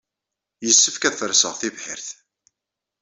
Yessefk 0.65 1.03
ad 1.03 1.15
ferseɣ 1.19 1.53
tibḥirt. 1.59 2.09